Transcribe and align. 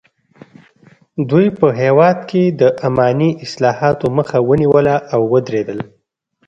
دوی 1.29 1.47
په 1.59 1.67
هېواد 1.81 2.17
کې 2.29 2.43
د 2.61 2.63
اماني 2.87 3.29
اصلاحاتو 3.45 4.05
مخه 4.17 4.37
ونیوله 4.49 4.95
او 5.13 5.21
ودریدل. 5.33 5.79